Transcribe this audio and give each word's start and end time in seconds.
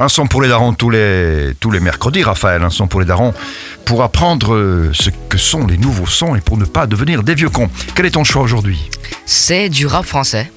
Un 0.00 0.06
son 0.06 0.28
pour 0.28 0.42
les 0.42 0.48
darons 0.48 0.74
tous 0.74 0.90
les, 0.90 1.54
tous 1.58 1.72
les 1.72 1.80
mercredis, 1.80 2.22
Raphaël. 2.22 2.62
Un 2.62 2.70
son 2.70 2.86
pour 2.86 3.00
les 3.00 3.06
darons 3.06 3.34
pour 3.84 4.04
apprendre 4.04 4.54
euh, 4.54 4.92
ce 4.92 5.10
que 5.28 5.36
sont 5.38 5.66
les 5.66 5.76
nouveaux 5.76 6.06
sons 6.06 6.36
et 6.36 6.40
pour 6.40 6.56
ne 6.56 6.64
pas 6.64 6.86
devenir 6.86 7.24
des 7.24 7.34
vieux 7.34 7.48
cons. 7.50 7.68
Quel 7.96 8.06
est 8.06 8.12
ton 8.12 8.22
choix 8.22 8.42
aujourd'hui? 8.42 8.78
C'est 9.26 9.68
du 9.68 9.86
rap 9.88 10.04
français. 10.04 10.52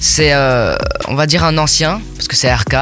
C'est, 0.00 0.32
euh, 0.34 0.74
on 1.06 1.14
va 1.14 1.26
dire, 1.28 1.44
un 1.44 1.56
ancien, 1.56 2.00
parce 2.16 2.26
que 2.26 2.34
c'est 2.34 2.52
RK. 2.52 2.74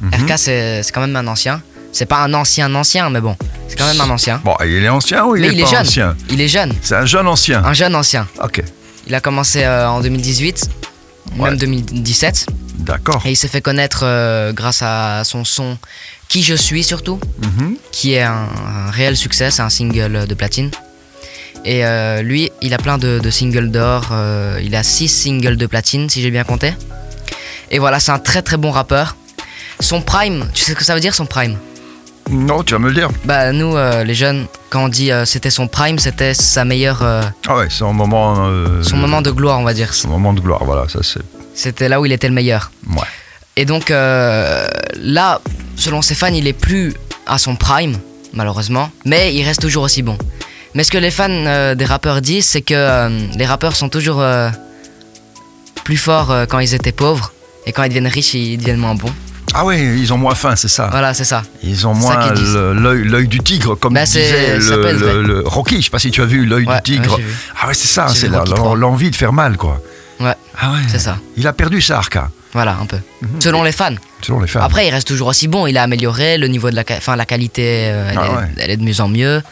Mhm. 0.00 0.10
RK, 0.24 0.38
c'est 0.38 0.82
c'est 0.82 0.92
quand 0.92 1.02
même 1.02 1.14
un 1.16 1.26
ancien. 1.26 1.60
C'est 1.92 2.06
pas 2.06 2.22
un 2.22 2.32
ancien 2.32 2.74
ancien, 2.74 3.10
mais 3.10 3.20
bon, 3.20 3.36
c'est 3.68 3.76
quand 3.76 3.86
même 3.86 4.00
un 4.00 4.08
ancien. 4.08 4.40
Bon, 4.42 4.56
il 4.64 4.82
est 4.82 4.88
ancien 4.88 5.26
ou 5.26 5.36
il 5.36 5.42
mais 5.42 5.48
est 5.48 5.52
il 5.52 5.60
est 5.60 5.66
jeune. 5.66 5.80
ancien? 5.80 6.16
Il 6.30 6.40
est 6.40 6.48
jeune. 6.48 6.72
C'est 6.80 6.94
un 6.94 7.04
jeune 7.04 7.26
ancien. 7.26 7.62
Un 7.62 7.74
jeune 7.74 7.94
ancien. 7.94 8.26
Ok, 8.42 8.62
Il 9.06 9.14
a 9.14 9.20
commencé 9.20 9.64
euh, 9.64 9.86
en 9.86 10.00
2018, 10.00 10.70
Ouais. 11.36 11.50
même 11.50 11.58
2017. 11.58 12.46
d'accord. 12.80 13.22
Et 13.24 13.30
il 13.32 13.36
s'est 13.36 13.48
fait 13.48 13.60
connaître 13.60 14.00
euh, 14.04 14.52
grâce 14.52 14.82
à 14.82 15.22
son 15.24 15.44
son 15.44 15.78
Qui 16.28 16.42
je 16.42 16.54
suis 16.54 16.84
surtout, 16.84 17.18
Mhm. 17.42 17.76
qui 17.92 18.14
est 18.14 18.22
un, 18.22 18.48
un 18.66 18.90
réel 18.90 19.16
succès, 19.16 19.50
c'est 19.50 19.62
un 19.62 19.70
single 19.70 20.26
de 20.26 20.34
platine. 20.34 20.70
Et 21.64 21.84
euh, 21.84 22.22
lui, 22.22 22.50
il 22.62 22.72
a 22.72 22.78
plein 22.78 22.96
de, 22.98 23.18
de 23.18 23.30
singles 23.30 23.70
d'or, 23.70 24.08
euh, 24.12 24.58
il 24.62 24.74
a 24.74 24.82
6 24.82 25.08
singles 25.08 25.56
de 25.56 25.66
platine 25.66 26.08
si 26.08 26.22
j'ai 26.22 26.30
bien 26.30 26.44
compté. 26.44 26.72
Et 27.70 27.78
voilà, 27.78 28.00
c'est 28.00 28.12
un 28.12 28.18
très 28.18 28.42
très 28.42 28.56
bon 28.56 28.70
rappeur. 28.70 29.16
Son 29.80 30.00
prime, 30.02 30.48
tu 30.54 30.64
sais 30.64 30.72
ce 30.72 30.76
que 30.76 30.84
ça 30.84 30.94
veut 30.94 31.00
dire 31.00 31.14
son 31.14 31.26
prime? 31.26 31.56
Non, 32.30 32.62
tu 32.62 32.72
vas 32.74 32.78
me 32.78 32.88
le 32.88 32.94
dire. 32.94 33.08
Bah 33.24 33.52
nous, 33.52 33.74
les 34.04 34.14
jeunes, 34.14 34.46
quand 34.70 34.84
on 34.84 34.88
dit 34.88 35.10
euh, 35.12 35.24
c'était 35.24 35.50
son 35.50 35.66
prime, 35.68 35.98
c'était 35.98 36.32
sa 36.32 36.64
meilleure, 36.64 37.02
euh, 37.02 37.22
Ah 37.48 37.56
ouais, 37.56 37.66
c'est 37.68 37.84
un 37.84 37.92
moment. 37.92 38.46
euh, 38.46 38.82
son 38.82 38.96
moment 38.96 39.20
de 39.20 39.30
gloire, 39.30 39.58
on 39.58 39.64
va 39.64 39.74
dire. 39.74 39.92
Son 39.92 40.08
moment 40.08 40.32
de 40.32 40.40
gloire, 40.40 40.64
voilà, 40.64 40.88
ça 40.88 41.00
c'est. 41.02 41.20
C'était 41.54 41.88
là 41.88 42.00
où 42.00 42.06
il 42.06 42.12
était 42.12 42.28
le 42.28 42.34
meilleur. 42.34 42.70
Ouais. 42.88 43.02
Et 43.56 43.64
donc 43.64 43.90
là, 43.90 45.40
selon 45.76 46.00
ses 46.00 46.14
fans, 46.14 46.32
il 46.32 46.46
est 46.46 46.52
plus 46.54 46.94
à 47.26 47.36
son 47.38 47.56
prime, 47.56 47.98
malheureusement, 48.32 48.90
mais 49.04 49.34
il 49.34 49.44
reste 49.44 49.60
toujours 49.60 49.82
aussi 49.82 50.02
bon. 50.02 50.16
Mais 50.74 50.84
ce 50.84 50.90
que 50.92 50.98
les 50.98 51.10
fans 51.10 51.74
des 51.74 51.84
rappeurs 51.84 52.22
disent, 52.22 52.46
c'est 52.46 52.62
que 52.62 53.36
les 53.36 53.44
rappeurs 53.46 53.74
sont 53.76 53.88
toujours 53.88 54.24
plus 55.84 55.96
forts 55.96 56.32
quand 56.48 56.60
ils 56.60 56.72
étaient 56.74 56.92
pauvres, 56.92 57.32
et 57.66 57.72
quand 57.72 57.82
ils 57.82 57.88
deviennent 57.88 58.06
riches, 58.06 58.34
ils 58.34 58.56
deviennent 58.56 58.78
moins 58.78 58.94
bons. 58.94 59.12
Ah 59.54 59.64
ouais, 59.64 59.80
ils 59.80 60.12
ont 60.12 60.18
moins 60.18 60.34
faim, 60.34 60.54
c'est 60.56 60.68
ça. 60.68 60.88
Voilà, 60.90 61.12
c'est 61.14 61.24
ça. 61.24 61.42
Ils 61.62 61.86
ont 61.86 61.94
moins 61.94 62.32
l'œil 62.32 63.28
du 63.28 63.40
tigre, 63.40 63.74
comme 63.74 63.94
Bah, 63.94 64.04
disait 64.04 64.58
le, 64.58 65.22
le- 65.22 65.42
Rocky. 65.46 65.78
Je 65.80 65.84
sais 65.86 65.90
pas 65.90 65.98
si 65.98 66.10
tu 66.10 66.22
as 66.22 66.26
vu 66.26 66.46
l'œil 66.46 66.66
Ouais, 66.66 66.76
du 66.76 66.82
tigre. 66.82 67.16
ouais, 67.18 67.24
ah 67.60 67.66
ouais, 67.68 67.74
c'est 67.74 67.88
ça, 67.88 68.08
c'est 68.08 68.28
l'envie 68.28 69.10
de 69.10 69.16
faire 69.16 69.32
mal, 69.32 69.56
quoi. 69.56 69.80
Ouais, 70.20 70.34
Ah 70.60 70.72
ouais. 70.72 70.78
c'est 70.88 70.98
ça. 70.98 71.16
Il 71.36 71.46
a 71.46 71.52
perdu 71.52 71.80
ça, 71.80 71.96
Arca, 71.98 72.30
Voilà, 72.52 72.76
un 72.80 72.86
peu. 72.86 72.98
Mhm. 73.22 73.40
Selon 73.40 73.62
les 73.62 73.72
fans. 73.72 73.94
selon 74.22 74.40
les 74.40 74.46
femmes. 74.46 74.62
Après, 74.62 74.86
il 74.86 74.90
reste 74.90 75.08
toujours 75.08 75.28
aussi 75.28 75.48
bon. 75.48 75.66
Il 75.66 75.76
a 75.78 75.82
amélioré 75.82 76.36
le 76.38 76.46
niveau 76.46 76.70
de 76.70 76.76
la, 76.76 76.84
enfin, 76.92 77.16
la 77.16 77.24
qualité. 77.24 77.86
euh, 77.90 78.10
elle, 78.10 78.18
Ah 78.20 78.42
est, 78.56 78.62
elle 78.62 78.70
est 78.70 78.76
de 78.76 78.82
mieux 78.84 79.00
en 79.00 79.08
mieux. 79.08 79.42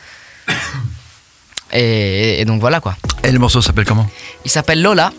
Et, 1.72 2.40
et 2.40 2.44
donc 2.44 2.60
voilà 2.60 2.80
quoi. 2.80 2.96
Et 3.24 3.30
le 3.32 3.38
morceau 3.38 3.60
s'appelle 3.60 3.84
comment? 3.84 4.06
Il 4.44 4.50
s'appelle 4.50 4.80
Lola 4.82 5.12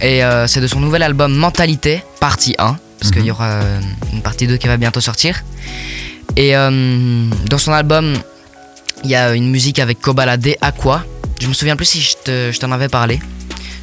et 0.00 0.22
euh, 0.24 0.46
c'est 0.46 0.60
de 0.60 0.66
son 0.66 0.78
nouvel 0.80 1.02
album 1.02 1.34
Mentalité, 1.34 2.02
partie 2.20 2.54
1, 2.58 2.76
parce 2.98 3.10
qu'il 3.10 3.22
Mhm. 3.22 3.28
y 3.28 3.30
aura 3.30 3.50
euh, 3.62 3.80
une 4.12 4.22
partie 4.22 4.46
2 4.46 4.56
qui 4.56 4.66
va 4.68 4.76
bientôt 4.76 5.00
sortir. 5.00 5.42
Et 6.36 6.56
euh, 6.56 7.28
dans 7.48 7.58
son 7.58 7.72
album, 7.72 8.14
il 9.04 9.10
y 9.10 9.14
a 9.14 9.34
une 9.34 9.50
musique 9.50 9.78
avec 9.78 10.00
Kobalade, 10.00 10.48
Aqua. 10.60 11.04
Je 11.40 11.48
me 11.48 11.52
souviens 11.54 11.76
plus 11.76 11.86
si 11.86 12.00
je 12.00 12.14
te- 12.24 12.50
je 12.52 12.58
t'en 12.58 12.72
avais 12.72 12.88
parlé. 12.88 13.20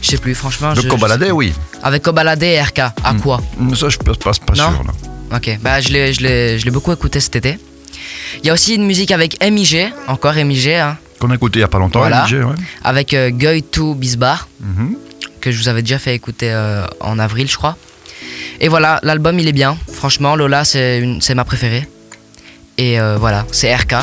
Je 0.02 0.10
sais 0.10 0.18
plus, 0.18 0.36
franchement. 0.36 0.74
De 0.74 0.82
je- 0.82 0.88
Cobaladé, 0.88 1.32
oui. 1.32 1.54
Avec 1.82 2.04
Kobalade 2.04 2.44
et 2.44 2.60
RK, 2.62 2.80
Aqua. 3.04 3.40
Ça, 3.76 3.90
je 3.90 3.98
peux 3.98 4.14
pas, 4.14 4.32
pas 4.46 4.54
Non. 4.56 4.72
sûr. 4.72 4.84
là. 4.84 5.38
Ok, 5.38 5.58
bah 5.62 5.82
je 5.82 5.90
l'ai, 5.90 6.14
je, 6.14 6.22
l'ai, 6.22 6.60
je 6.60 6.66
l'ai 6.66 6.72
beaucoup 6.72 6.92
écouté 6.92 7.20
cet 7.20 7.36
été. 7.36 7.58
Il 8.44 8.48
y 8.48 8.50
a 8.50 8.54
aussi 8.54 8.76
une 8.76 8.86
musique 8.86 9.12
avec 9.12 9.42
MIG, 9.44 9.92
encore 10.08 10.34
MIG, 10.36 10.70
hein, 10.70 10.98
Qu'on 11.20 11.32
a 11.32 11.36
écouté 11.36 11.60
il 11.60 11.62
y 11.62 11.66
a 11.66 11.68
pas 11.70 11.80
longtemps, 11.80 12.00
Voilà. 12.00 12.26
LG, 12.28 12.44
ouais. 12.44 12.54
avec 12.84 13.14
euh, 13.14 13.30
Guy 13.30 13.64
to 13.64 13.96
Bisbar. 13.96 14.48
Mhm. 14.60 14.96
que 15.42 15.52
je 15.52 15.58
vous 15.58 15.68
avais 15.68 15.82
déjà 15.82 16.00
fait 16.00 16.16
écouter 16.16 16.52
euh, 16.52 16.86
en 17.02 17.18
avril, 17.20 17.50
je 17.50 17.58
crois. 17.58 17.76
Et 18.64 18.70
voilà, 18.70 19.02
l'album 19.04 19.38
il 19.40 19.48
est 19.50 19.52
bien. 19.52 19.78
Franchement, 19.92 20.38
Lola, 20.38 20.64
c'est 20.64 21.36
ma 21.36 21.44
préférée. 21.44 21.86
Et 22.78 22.98
euh, 22.98 23.18
voilà, 23.20 23.46
c'est 23.52 23.76
RK. 23.76 23.96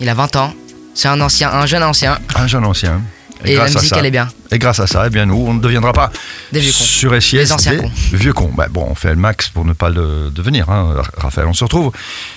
Il 0.00 0.08
a 0.08 0.14
20 0.14 0.34
ans. 0.34 0.52
C'est 0.92 1.06
un 1.06 1.20
ancien, 1.20 1.52
un 1.52 1.66
jeune 1.66 1.84
ancien. 1.84 2.18
Un 2.34 2.48
jeune 2.48 2.64
ancien. 2.64 3.00
Et, 3.44 3.54
la 3.54 3.60
grâce 3.60 3.76
à 3.76 3.78
musique, 3.78 3.90
ça, 3.90 4.00
elle 4.00 4.06
est 4.06 4.10
bien. 4.10 4.26
et 4.50 4.58
grâce 4.58 4.80
à 4.80 4.88
ça, 4.88 5.04
eh 5.06 5.10
bien 5.10 5.24
nous, 5.24 5.36
on 5.36 5.54
ne 5.54 5.60
deviendra 5.60 5.92
pas 5.92 6.10
Des 6.50 6.58
vieux 6.58 6.72
cons. 6.72 6.82
sur 6.82 7.22
SIS 7.22 7.36
Des 7.36 7.52
anciens 7.52 7.76
des 7.76 7.78
cons. 7.78 7.92
vieux 8.12 8.32
cons. 8.32 8.50
Bah, 8.52 8.66
bon, 8.68 8.88
on 8.90 8.96
fait 8.96 9.10
le 9.10 9.14
max 9.14 9.50
pour 9.50 9.64
ne 9.64 9.72
pas 9.72 9.88
le 9.90 10.32
devenir, 10.34 10.68
hein, 10.68 10.96
Raphaël. 11.16 11.46
On 11.46 11.54
se 11.54 11.62
retrouve 11.62 11.92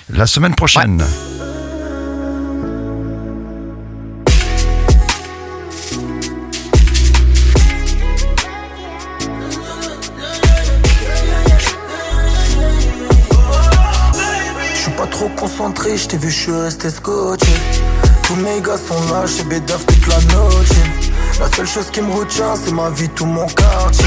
la 0.08 0.26
semaine 0.26 0.54
prochaine. 0.54 1.04
Trop 15.22 15.28
concentré, 15.40 15.96
je 15.96 16.08
t'ai 16.08 16.16
vu, 16.16 16.30
je 16.30 16.50
resté 16.50 16.90
scotché. 16.90 17.52
Tous 18.24 18.34
mes 18.36 18.60
gars 18.60 18.76
sont 18.76 19.00
là, 19.12 19.24
j'ai 19.26 19.44
bédave 19.44 19.84
toute 19.84 20.06
la 20.08 20.16
noche. 20.34 20.68
La 21.38 21.48
seule 21.54 21.66
chose 21.66 21.90
qui 21.90 22.00
me 22.00 22.12
retient, 22.12 22.54
c'est 22.56 22.72
ma 22.72 22.90
vie, 22.90 23.08
tout 23.08 23.26
mon 23.26 23.46
quartier. 23.46 24.04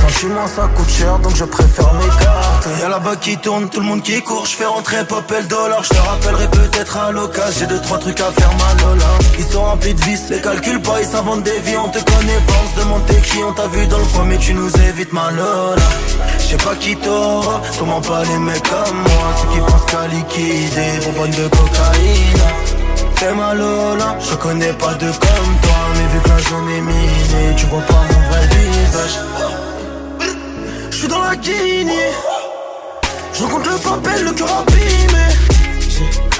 Sentiment, 0.00 0.46
ça 0.46 0.68
coûte 0.74 0.90
cher, 0.90 1.18
donc 1.18 1.34
je 1.36 1.44
préfère 1.44 1.92
m'écarter. 1.94 2.70
Y'a 2.80 2.88
là-bas 2.88 3.16
qui 3.16 3.36
tourne, 3.36 3.68
tout 3.68 3.80
le 3.80 3.86
monde 3.86 4.02
qui 4.02 4.20
court, 4.22 4.46
je 4.46 4.56
fais 4.56 4.64
rentrer 4.64 5.04
pop 5.04 5.30
le 5.30 5.44
dollar. 5.46 5.82
Je 5.82 5.90
te 5.90 5.98
rappellerai 5.98 6.48
peut-être 6.48 6.96
à 6.96 7.10
l'occasion, 7.12 7.52
j'ai 7.60 7.66
deux, 7.66 7.80
trois 7.80 7.98
trucs 7.98 8.20
à 8.20 8.30
faire 8.32 8.50
mal 8.56 8.98
là. 8.98 9.06
Ils 9.38 9.44
sont 9.44 9.62
remplis 9.62 9.94
de 9.94 10.00
vis, 10.02 10.28
les 10.30 10.40
calculs 10.40 10.80
pas, 10.80 11.00
ils 11.00 11.06
s'inventent 11.06 11.42
des 11.42 11.58
vies, 11.60 11.76
on 11.76 11.88
te 11.88 11.98
connaît 11.98 12.40
pas, 12.46 12.52
on 12.64 12.76
se 12.76 12.84
demande 12.84 13.06
t'es 13.06 13.20
qui, 13.20 13.38
on 13.42 13.52
t'a 13.52 13.66
vu 13.68 13.86
dans 13.86 13.98
le 13.98 14.04
coin, 14.04 14.24
mais 14.24 14.38
tu 14.38 14.54
nous 14.54 14.70
évites 14.88 15.12
ma 15.12 15.30
lola. 15.30 15.82
Je 16.38 16.44
sais 16.44 16.56
pas 16.56 16.74
qui 16.76 16.96
t'aura, 16.96 17.60
sûrement 17.72 18.00
pas 18.00 18.22
les 18.24 18.38
mecs 18.38 18.62
comme 18.62 18.96
moi, 18.96 19.28
ceux 19.40 19.48
qui 19.54 19.58
pensent 19.60 19.86
qu'à 19.90 20.06
liquider, 20.08 21.04
bonbonne 21.04 21.30
de 21.30 21.48
cocaïne. 21.48 22.76
Fais 23.16 23.34
ma 23.34 23.54
lola, 23.54 24.16
je 24.20 24.34
connais 24.36 24.72
pas 24.74 24.94
de 24.94 25.06
comme 25.06 25.56
toi, 25.62 25.80
mais 25.94 26.12
vu 26.12 26.20
que 26.22 26.28
la 26.28 26.38
zone 26.38 26.68
est 26.68 26.80
minée, 26.80 27.56
tu 27.56 27.66
vois 27.66 27.80
pas 27.80 27.94
mon 27.94 28.28
vrai 28.28 28.46
visage. 28.46 29.55
Je 33.32 33.42
le 33.42 33.78
papel, 33.78 34.24
le 34.24 34.32
cœur 34.32 34.48
abîmé. 34.60 35.24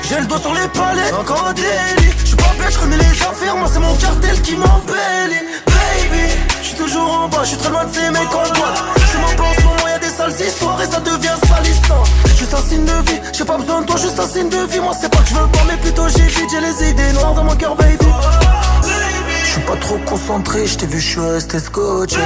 J'ai- 0.08 0.20
le 0.20 0.26
doigt 0.26 0.38
sur 0.38 0.54
les 0.54 0.69
palettes, 0.69 1.12
encore 1.12 1.44
un 1.48 1.52
délit. 1.52 2.12
Je 2.20 2.26
suis 2.28 2.36
pas 2.36 2.54
bête, 2.58 2.72
je 2.72 2.78
connais 2.78 2.97
les 2.97 3.22
affaires, 3.22 3.56
moi 3.56 3.69
c'est 3.70 3.80
mon 3.80 3.94
cartel 3.97 4.41
qui 4.42 4.56
m'embellit. 4.56 5.42
Baby, 5.66 6.28
je 6.62 6.66
suis 6.69 6.76
toujours 6.76 7.10
en 7.10 7.28
bas, 7.28 7.41
je 7.42 7.48
suis 7.48 7.56
très 7.56 7.70
loin 7.70 7.84
de 7.84 7.92
ces 7.94 8.10
mecs 8.10 8.28
en 8.28 8.48
boîte. 8.58 8.82
Je 9.12 9.19
m'en 9.19 9.34
pense, 9.36 9.64
moment 9.64 9.88
y'a 9.88 9.98
des 9.98 10.08
sales 10.08 10.47
histoires 10.47 10.80
et 10.80 10.86
ça 10.86 11.00
devient 11.00 11.36
salissant. 11.48 12.04
Juste 12.38 12.54
un 12.54 12.62
signe 12.68 12.84
de 12.84 13.10
vie, 13.10 13.20
j'ai 13.32 13.44
pas 13.44 13.56
besoin 13.58 13.80
de 13.80 13.86
toi, 13.86 13.97
juste 13.97 14.18
un 14.20 14.28
signe 14.28 14.48
de 14.48 14.58
vie. 14.72 14.78
Moi 14.80 14.92
c'est 14.98 15.10
pas 15.10 15.18
que 15.18 15.28
je 15.28 15.34
veux 15.34 15.48
pas, 15.48 15.64
mais 15.68 15.76
plutôt 15.78 16.08
j'ai 16.08 16.22
vite, 16.26 16.48
j'ai 16.50 16.60
les 16.60 16.91
idées 16.91 17.12
noires 17.12 17.34
dans 17.34 17.44
mon 17.44 17.56
cœur, 17.56 17.74
baby. 17.74 18.06
Suis 19.56 19.64
pas 19.64 19.76
trop 19.76 19.96
concentré, 20.04 20.66
je 20.66 20.76
t'ai 20.76 20.86
vu, 20.86 21.00
je 21.00 21.12
suis 21.12 21.20
resté 21.20 21.58
scotché. 21.58 22.18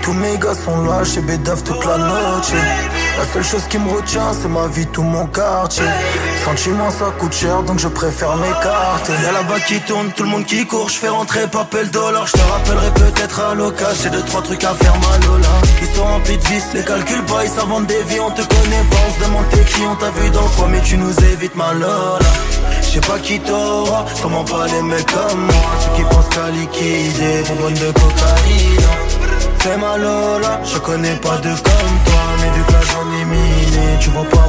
Tous 0.00 0.14
mes 0.14 0.38
gars 0.38 0.54
sont 0.54 0.82
là, 0.84 1.04
chez 1.04 1.20
Bédave 1.20 1.62
toute 1.62 1.84
la 1.84 1.98
noche. 1.98 2.52
La 3.16 3.24
seule 3.32 3.44
chose 3.44 3.64
qui 3.68 3.78
me 3.78 3.88
retient, 3.90 4.32
c'est 4.32 4.48
ma 4.48 4.66
vie, 4.66 4.86
tout 4.86 5.02
mon 5.02 5.26
quartier. 5.26 5.84
Sentiment, 6.44 6.90
ça 6.90 7.06
coûte 7.18 7.32
cher, 7.32 7.62
donc 7.62 7.78
je 7.78 7.88
préfère 7.88 8.36
m'écarter. 8.36 9.12
Y'a 9.22 9.32
là-bas 9.32 9.60
qui 9.60 9.80
tourne, 9.80 10.10
tout 10.16 10.24
le 10.24 10.30
monde 10.30 10.44
qui 10.44 10.66
court, 10.66 10.88
je 10.88 10.98
fais 10.98 11.08
rentrer 11.08 11.46
papel 11.46 11.90
dollar. 11.90 12.26
Je 12.26 12.32
te 12.32 12.40
rappellerai 12.40 12.90
peut-être 12.90 13.40
à 13.40 13.54
l'occasion, 13.54 14.02
j'ai 14.02 14.10
deux, 14.10 14.22
trois 14.22 14.42
trucs 14.42 14.64
à 14.64 14.74
faire 14.74 14.94
mal 14.98 15.20
au 15.30 15.38
là. 15.38 15.48
Ils 15.80 15.96
sont 15.96 16.04
remplis 16.04 16.36
de 16.38 16.42
vis, 16.42 16.64
les 16.74 16.84
calculs 16.84 17.24
pas, 17.24 17.44
ils 17.44 17.50
s'inventent 17.50 17.86
des 17.86 18.02
vies, 18.02 18.20
on 18.20 18.30
te 18.30 18.42
connaît 18.42 18.84
pas, 18.90 18.96
on 19.08 19.14
se 19.14 19.26
demande 19.26 19.48
t'es 19.50 19.64
qui, 19.64 19.82
on 19.82 19.94
t'a 19.94 20.10
vu 20.10 20.30
dans 20.30 20.48
quoi, 20.56 20.66
mais 20.68 20.80
tu 20.80 20.96
nous 20.96 21.14
évites 21.32 21.54
ma 21.54 21.72
lola. 21.72 22.18
Je 22.82 22.86
sais 22.86 23.00
pas 23.00 23.18
qui 23.20 23.38
t'aura, 23.40 24.04
sûrement 24.14 24.44
pas 24.44 24.66
les 24.66 24.82
mecs 24.82 25.06
comme 25.06 25.40
moi, 25.40 25.64
ceux 25.80 25.96
qui 25.96 26.02
pensent 26.02 26.28
qu'à 26.28 26.50
liquider, 26.50 27.42
bonbonne 27.48 27.74
de 27.74 27.92
cocaïne. 27.92 29.13
Fais 29.64 29.78
ma 29.78 29.96
lola, 29.96 30.60
je 30.62 30.76
connais 30.76 31.16
pas 31.16 31.38
de 31.38 31.48
comme 31.48 31.96
toi, 32.04 32.24
mais 32.38 32.50
vu 32.50 32.62
que 32.66 32.72
la 32.72 32.82
zone 32.82 33.14
est 33.18 33.24
minée, 33.24 33.98
tu 33.98 34.10
vois 34.10 34.28
pas 34.28 34.43